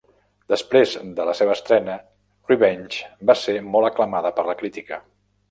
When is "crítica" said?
4.65-5.01